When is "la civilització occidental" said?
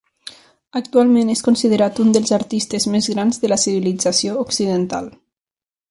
3.53-5.13